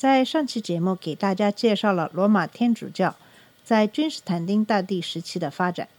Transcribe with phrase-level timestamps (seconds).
[0.00, 3.16] 在上期节目给大家介绍了罗马天主教
[3.62, 5.90] 在君士坦丁大帝时期的发展。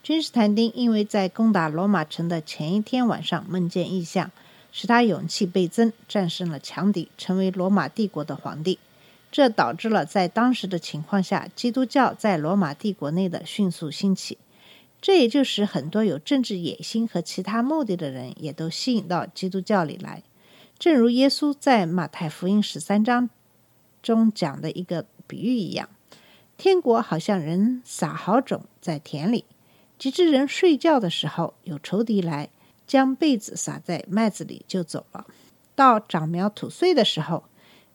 [0.00, 4.30] 君士坦丁因为在攻打罗马城的前一天晚上梦见异象，
[4.70, 8.78] 使他勇气倍增，战胜了强敌，成为罗马帝国的皇帝。
[9.32, 14.38] 这导致了在当时的情况下，基督教在罗马帝国内的迅速兴起。
[15.02, 20.22] 这也就使很多有政治野心和其他目的的人也都吸引到基督教里来。
[20.78, 23.28] 正如耶稣在马太福音十三章
[24.08, 25.86] 中讲的一个比喻一样，
[26.56, 29.44] 天国好像人撒好种在田里，
[29.98, 32.48] 及至人睡觉的时候，有仇敌来
[32.86, 35.26] 将被子撒在麦子里就走了。
[35.74, 37.44] 到长苗吐穗的时候，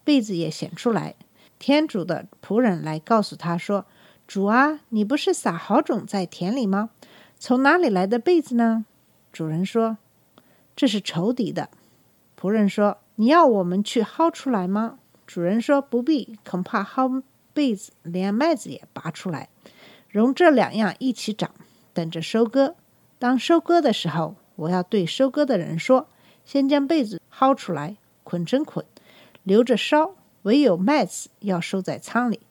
[0.04, 1.16] 被子也显出来。
[1.58, 3.88] 天主的仆人来告诉他说
[4.28, 6.92] ：“主啊，你不是撒好种在田里吗？
[7.40, 8.86] 从哪里来的被子呢？”
[9.34, 9.98] 主人说
[10.76, 11.72] ：“这是仇敌的。”
[12.40, 19.50] 仆人说：“你要我们去薅出来吗？”主人说：“不必，恐怕薅被子连麦子也拔出来，
[20.10, 21.52] 容这两样一起长，
[21.94, 22.76] 等着收割。
[23.20, 26.08] 当收割的时候，我要对收割的人说：
[26.46, 28.86] 先将被子薅出来，捆成捆，
[29.44, 32.42] 留着烧；唯有麦子要收在仓里。”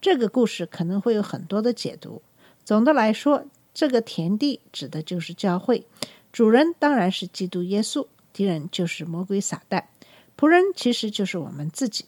[0.00, 2.22] 这个故事可能会有很多的解读。
[2.64, 5.86] 总的来说，这个田地指的就是教会，
[6.32, 9.84] 主人当然是基督耶稣，敌人就是魔鬼撒旦，
[10.36, 12.06] 仆人其实就是我们自己。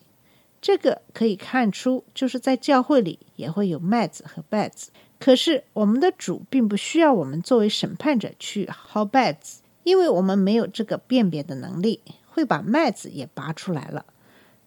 [0.65, 4.91] 这个可以看出，就是在教会里也会有麦子和稗子。
[5.21, 14.07] 可是我们的主并不需要我们作为审判者去薅稗子，因为我们没有这个辨别的能力，会把麦子也拔出来了。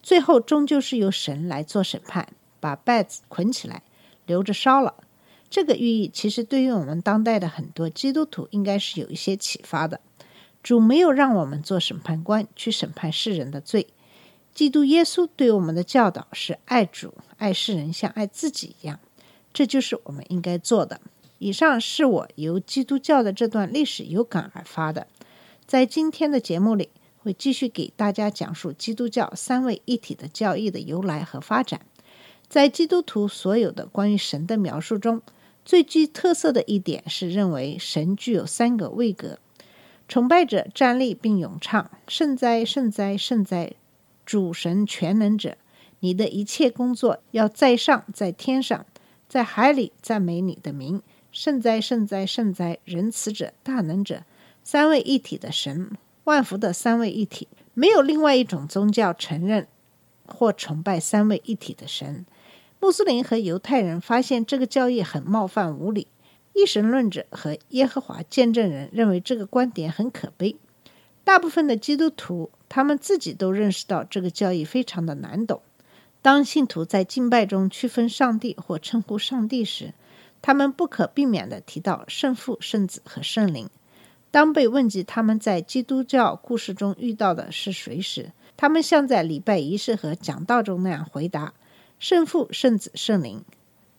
[0.03, 2.27] 最后终究是由神来做审判，
[2.59, 3.81] 把稗子捆起来，
[4.27, 4.93] 留着烧了。
[5.49, 9.99] 这个寓意其实对于我们当代的很多基督徒应该是有一些启发的。
[10.61, 13.87] 主没有让我们做审判官去审判世人的罪。
[14.57, 18.99] 基督耶稣对我们的教导是爱主、爱世人，像爱自己一样，
[19.53, 20.99] 这就是我们应该做的。
[21.37, 25.05] 以上是我由基督教的这段历史有感而发的，
[25.67, 31.81] 在今天的节目里会继续给大家讲述基督教三位一体的教义的由来和发展。
[32.49, 35.21] 在基督徒所有的关于神的描述中，
[35.63, 39.37] 最具特色的一点是认为神具有三个位格，
[40.07, 43.73] 崇拜者站立并咏唱：“圣哉，圣哉，圣哉！”
[44.27, 45.57] 主神全能者，
[46.01, 48.85] 你的一切工作要在上，在天上，
[49.29, 51.01] 在海里赞美你的名。
[51.31, 52.77] 圣哉，圣哉，圣哉！
[52.83, 54.23] 仁慈者、大能者，
[54.63, 55.91] 三位一体的神，
[56.25, 59.65] 万福的三位一体，没有另外一种宗教承认
[60.25, 62.25] 或崇拜三位一体的神。
[62.81, 66.07] 穆斯林和犹太人发现这个教义很冒犯无理，
[66.53, 70.57] 一神论者和耶和华见证人认为这个观点很可悲。
[71.23, 75.61] 大部分的基督徒，他们自己都认识到这个教义非常的难懂。
[76.21, 79.93] 当信徒在敬拜中区分上帝或称呼上帝时，
[80.41, 83.69] 他们不可避免地提到圣父、圣子和圣灵。
[84.29, 91.53] 当被问及他们在基督教故事中遇到的是谁时，他们像在礼拜仪式和讲道中那样回答：
[91.97, 93.43] 圣父、圣子、圣灵。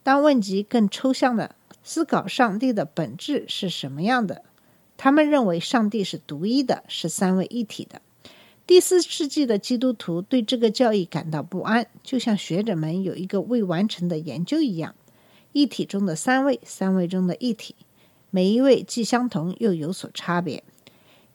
[0.03, 4.43] 当问及更抽象的思考上帝的本质是什么样的，
[4.97, 8.03] 他们认为上帝是独一的，是三位一体的。
[8.69, 14.95] 第四世纪的基督徒对这个教义感到不安，就像学者们有一个未完成的研究一样：
[15.53, 17.75] 一体中的三位，三位中的一体，
[18.29, 20.63] 每一位既相同又有所差别。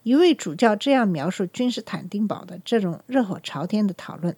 [0.03, 4.37] 一位主教这样描述君士坦丁堡的这种热火朝天的讨论：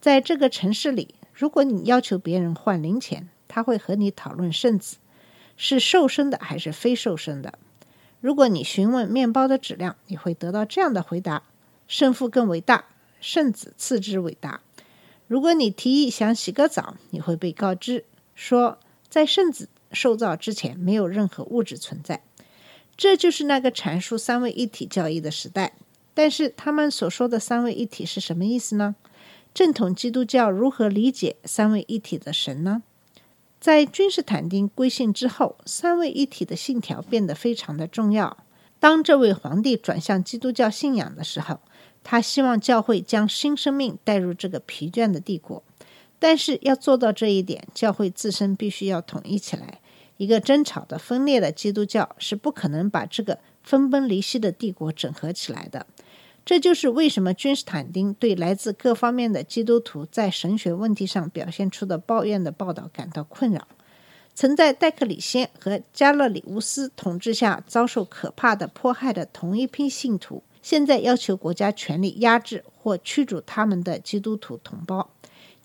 [0.00, 4.96] 在这个城市里，如果你要求别人换零钱，他会和你讨论圣子
[5.56, 7.56] 是瘦身的还是非瘦身的。
[8.20, 11.44] 如果你询问面包的质量，你会得到这样的回答：
[11.86, 12.86] 圣父更伟大，
[13.20, 14.60] 圣子次之伟大。
[15.26, 18.04] 如果你提议想洗个澡，你会被告知
[18.34, 18.78] 说，
[19.08, 22.22] 在圣子受造之前，没有任何物质存在。
[22.96, 25.72] 这就是那个阐述三位一体教义的时代。
[26.14, 28.94] 但是他们所说的三位一体是什么意思呢？
[29.52, 32.82] 正统基督教如何理解三位一体的神呢？
[33.60, 38.36] 在君士坦丁归信之后，三位一体的信条变得非常的重要。
[38.78, 41.60] 当这位皇帝转向基督教信仰的时候，
[42.04, 45.64] 他希望教会将新生命带入这个疲倦的帝国。
[46.20, 49.80] 但是要做到这一点，教会自身必须要统一起来。
[50.16, 55.86] 一个争吵的、分裂的基督教是不可能把这个分崩离析的帝国整合起来的。
[56.46, 63.66] 这就是为什么君士坦丁对来自各方面的基督徒在神学问题上表现出的抱怨的报道感到困扰。
[64.34, 75.10] 曾在戴克里先和加勒里乌斯统治下遭受可怕的迫害的同一批信徒，现在要求国家全力压制或驱逐他们的基督徒同胞，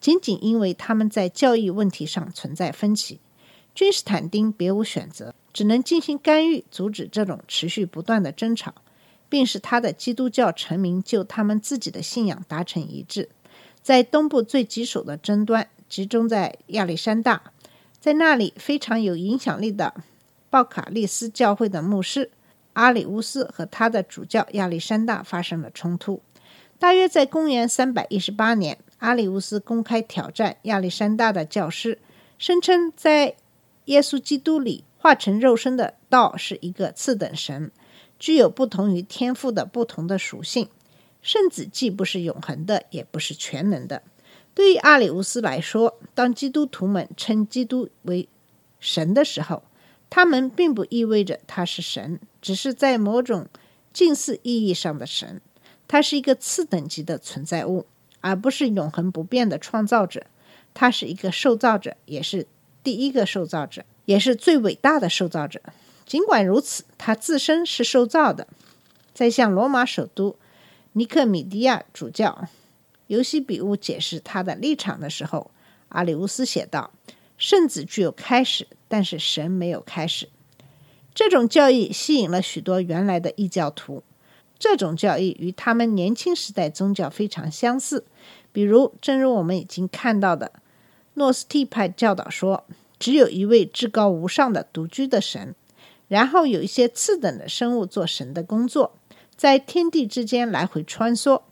[0.01, 3.21] 仅仅因为他们在教义问题上存在分歧。
[3.73, 8.73] 君士坦丁别无选择，只能进行干预，阻止这种持续不断的争吵，
[9.29, 13.29] 并使他的基督教臣民就他们自己的信仰达成一致。
[13.81, 17.53] 在东部最棘手的争端集中在亚历山大。
[18.01, 19.93] 在那里，非常有影响力的
[20.49, 22.29] 鲍卡利斯教会的牧师
[22.73, 26.21] 阿里乌斯和他的主教亚历山大发生了冲突。
[26.77, 31.99] 大约在公元318年，阿里乌斯公开挑战亚历山大的教师，
[32.37, 33.35] 声称在
[33.85, 37.71] 耶稣基督里化成肉身的道是一个次等神，
[38.17, 40.69] 具有不同于天赋的不同的属性。
[41.21, 44.03] 圣子既不是永恒的，也不是全能的。
[44.53, 48.29] 对于阿里乌斯来说，当基督徒们称基督为
[48.79, 49.63] 神的时候，
[50.09, 53.47] 他们并不意味着他是神，只是在某种
[53.93, 55.41] 近似意义上的神。
[55.87, 57.85] 他是一个次等级的存在物，
[58.21, 60.25] 而不是永恒不变的创造者。
[60.73, 62.47] 他是一个受造者，也是
[62.83, 65.61] 第一个受造者，也是最伟大的受造者。
[66.05, 68.47] 尽管如此，他自身是受造的。
[69.13, 70.35] 在向罗马首都
[70.93, 72.47] 尼克米迪亚主教。
[73.07, 75.49] 尤西比乌解释他的立场的时候，
[75.89, 76.91] 阿里乌斯写道
[77.39, 80.27] ：“圣子具有开始，但是神没有开始。”
[81.15, 84.03] 这种教义吸引了许多原来的异教徒。
[84.57, 88.05] 这种教义与他们年轻时代宗教非常相似。
[88.51, 90.51] 比如，正如我们已经看到的，
[91.13, 92.65] 诺斯替派教导说，
[92.99, 95.55] 只有一位至高无上的独居的神，
[96.07, 98.97] 然后有一些次等的生物做神的工作，
[99.37, 101.43] 在天地之间来回穿梭。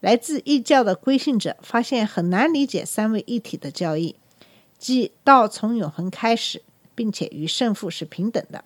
[0.00, 4.16] 来自异教的归信者发现很难理解三位一体的教义，
[4.78, 6.62] 即道从永恒开始，
[6.94, 8.64] 并且与圣父是平等的。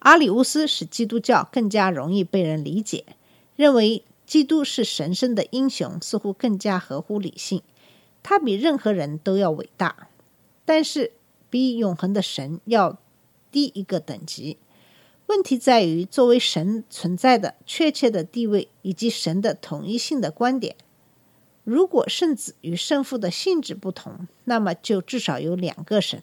[0.00, 3.04] 阿里乌斯使基督教更加容易被人理解，
[3.56, 7.62] 认为基督是神圣的英雄，似乎更加合乎理性。
[8.22, 10.08] 他比任何人都要伟大，
[10.64, 11.12] 但是
[11.48, 12.98] 比永恒的神要
[13.50, 14.58] 低一个等级。
[15.26, 20.76] 问题在于，作为神存在的确切的地位以及神的统一性的观点。
[21.64, 26.22] 如果圣子与圣父的性质不同，那么就至少有两个神。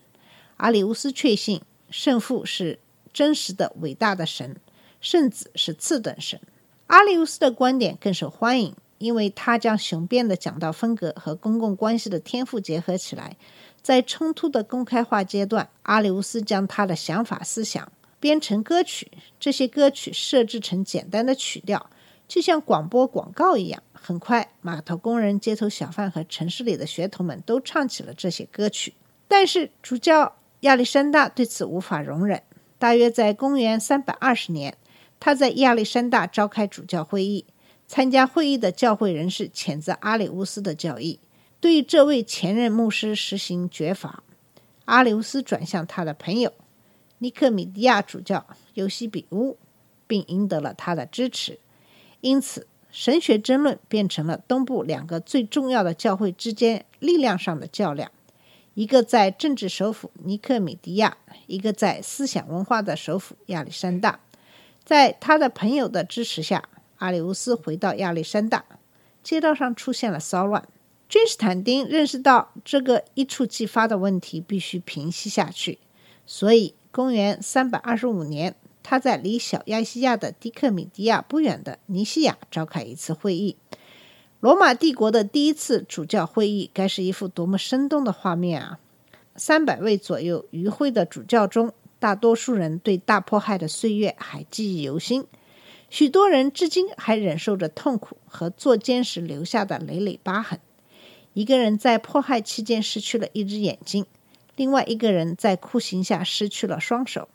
[0.58, 2.80] 阿里乌斯确信圣父是
[3.12, 4.56] 真实的伟大的神，
[5.02, 6.40] 圣子是次等神。
[6.88, 13.36] 阿里乌斯的观点更受欢迎，因为他将雄辩的讲道风格和公共关系的天赋结合起来。
[13.82, 17.92] 在冲突的公开化阶段，阿里乌斯将他的想法思想。
[18.20, 21.90] 编成歌曲，这些歌曲设置成简单的曲调，
[22.26, 23.84] 就像广播广告一样。
[23.92, 28.94] 很快，码头工人、街头小贩和城市里的学童们都唱起了这些歌曲。
[29.28, 32.42] 但是主教亚历山大对此无法容忍。
[32.78, 34.78] 大约在公元320年，
[35.20, 37.46] 他在亚历山大召开主教会议。
[37.86, 41.20] 参加会议的教会人士谴责阿里乌斯的教义，
[41.60, 44.24] 对这位前任牧师实行绝罚。
[44.86, 46.54] 阿里乌斯转向他的朋友。
[47.20, 49.58] 尼克米迪亚主教尤西比乌，
[50.08, 51.60] 并赢得了他的支持，
[52.22, 58.10] 因此神学争论变成了东部两个最重要的教会之间力量上的较量：
[58.74, 64.20] 一个在政治首府尼克米迪亚，一个在思想文化的首府亚历山大。
[64.84, 68.66] 在他的朋友的支持下，阿里乌斯回到亚历山大，
[69.22, 70.68] 街道上出现了骚乱。
[71.08, 75.80] 君士坦丁认识到这个一触即发的问题必须平息下去，
[76.26, 76.76] 所以。
[76.96, 78.54] 公元三百二十五年，
[78.84, 83.58] 他在离小亚细亚的迪克米迪亚不远的尼西亚召开一次会议。
[84.44, 88.78] 罗马帝国的第一次主教会议，该是一幅多么生动的画面啊！
[89.38, 95.26] 三百位左右与会的主教中，大多数人对大迫害的岁月还记忆犹新，
[95.90, 100.60] 许多人至今还忍受着痛苦和坐监时留下的累累疤痕。
[101.34, 104.06] 一个人在迫害期间失去了一只眼睛。
[104.58, 107.30] 另外一个人在酷刑下失去了双手，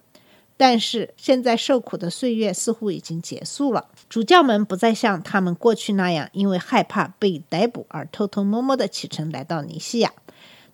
[0.59, 3.87] 但是现在受苦的岁月似乎已经结束了。
[4.11, 10.13] 主教们不再像他们过去那样，因为害怕被逮捕而偷偷摸摸的启程来到尼西亚。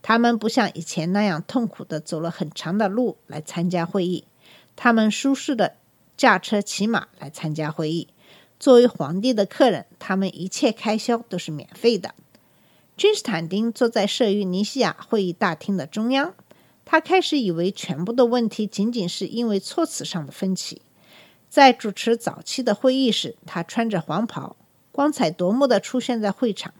[0.00, 4.25] 他们不像以前那样痛苦的走了很长的路来参加会议。
[4.75, 5.76] 他们舒适的
[6.17, 8.09] 驾车骑马来参加会议。
[8.59, 12.14] 作为皇帝的客人，他们一切开销都是免费的。
[12.97, 16.33] 君士坦丁坐在设于尼西亚会议大厅的中央，
[16.85, 20.83] 他开始以为全部的问题仅仅是因为措辞上的分歧。
[21.49, 24.57] 在主持早期的会议时，他穿着黄袍，
[24.91, 26.75] 光彩夺目的出现在会场。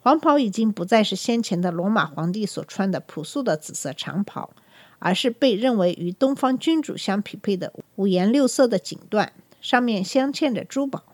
[0.00, 4.50] 黄袍已经不再是先前的罗马皇帝所穿的朴素的紫色长袍，
[4.98, 11.04] 而是被认为与东方君主相匹配的五颜六色的锦缎，上面镶嵌着珠宝。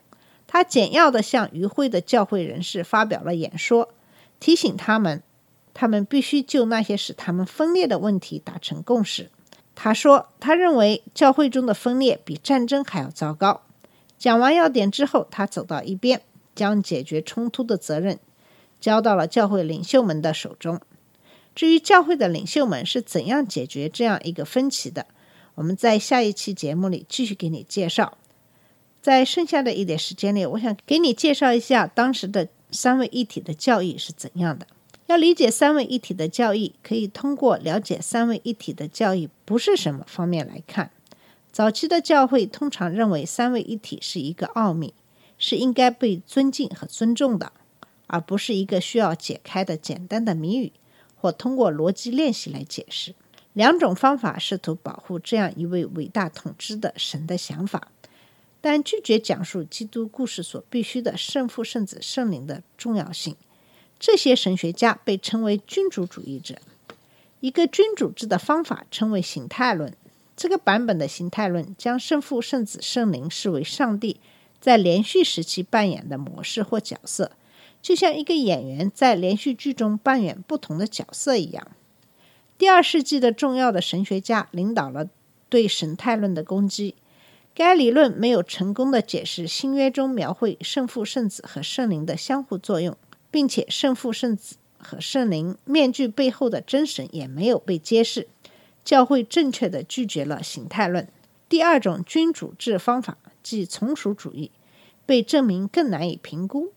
[0.47, 3.89] 他简要地向与会的教会人士发表了演说，
[4.39, 5.21] 提醒他们，
[5.75, 9.29] 他们必须就那些使他们分裂的问题达成共识。
[9.75, 13.61] 他说，他认为教会中的分裂比战争还要糟糕。
[14.17, 16.21] 讲完要点之后，他走到一边，
[16.55, 18.17] 将解决冲突的责任
[18.79, 20.79] 交到了教会领袖们的手中。
[21.53, 25.05] 至于教会的领袖们是怎样解决这样一个分歧的，
[25.55, 28.17] 我们在下一期节目里继续给你介绍。
[29.01, 34.65] 在剩下的一点时间里，我想给你介绍一下当时的三位一体的教义是怎样的。
[35.07, 40.89] 要理解三位一体的教义，可以通过了解三位一体的教义不是什么方面来看。
[41.51, 44.93] 早期的教会通常认为三位一体是一个奥秘，
[45.37, 47.53] 是应该被尊敬和尊重的，
[48.07, 50.73] 而不是一个需要解开的简单的谜语，
[51.15, 53.13] 或通过逻辑练习来解释。
[53.53, 57.89] 两种方法试图保护这样一位伟大统治的神的想法。
[58.59, 63.35] 但拒绝讲述基督故事所必须的圣父、圣子、圣灵的重要性。
[63.99, 66.55] 这些神学家被称为君主主义者。
[67.39, 69.93] 一个君主制的方法称为形态论。
[70.35, 74.19] 这个版本的形态论将圣父、圣子、圣灵视为上帝
[74.59, 77.31] 在连续时期扮演的模式或角色，
[77.81, 81.67] 就像一个演员在连续剧中扮演不同的角色一样。
[82.57, 85.07] 第二世纪的重要的神学家领导了
[85.47, 86.95] 对神态论的攻击。
[87.53, 92.97] 该理论没有成功的解释新约中描绘圣父、圣子和圣灵的相互作用，
[93.35, 98.29] 并且圣父、圣子和圣灵面具背后的真神也没有被揭示。
[98.85, 101.05] 教会正确的拒绝了形态论。
[101.49, 104.51] 第二种君主制方法，即从属主义，
[105.05, 106.71] 被证明更难以评估。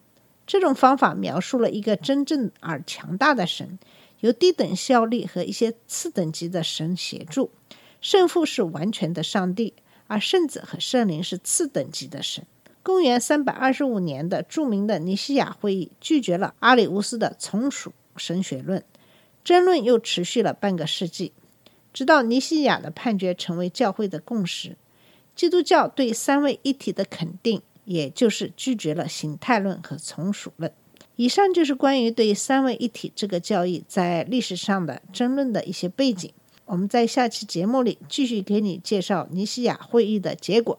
[0.49, 3.79] 这种方法描述了一个真正而强大的神，
[4.19, 7.53] 由低等效力和一些次等级的神协助。
[8.01, 9.75] 圣父是完全的上帝。
[10.09, 12.45] 而圣子和圣灵是次等级的神。
[12.89, 18.83] 公元三百二十五年的著名的尼西亚会议拒绝了阿里乌斯的从属神学论，
[19.45, 21.33] 争论又持续了半个世纪，
[21.93, 24.75] 直到尼西亚的判决成为教会的共识。
[25.37, 30.73] 基督教对三位一体的肯定，也就是拒绝了形态论和从属论。
[31.17, 36.33] 以上就是关于对三位一体这个教义在历史上的争论的一些背景。
[36.65, 40.79] 我们在下期节目里继续给你介绍尼西亚会议的结果。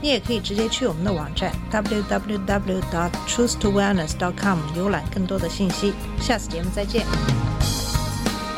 [0.00, 5.92] 你也可以直接去我们的网站 www.dot.truthtowellness.com 浏览更多的信息。
[6.20, 7.04] 下次节目再见。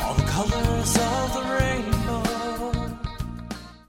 [0.01, 1.86] All the colors of the rain